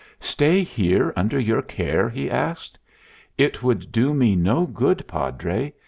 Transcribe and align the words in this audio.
"Stay 0.19 0.63
here 0.63 1.13
under 1.15 1.39
your 1.39 1.61
care?" 1.61 2.09
he 2.09 2.27
asked. 2.27 2.79
"It 3.37 3.61
would 3.61 3.91
do 3.91 4.15
me 4.15 4.35
no 4.35 4.65
good, 4.65 5.05
Padre. 5.07 5.73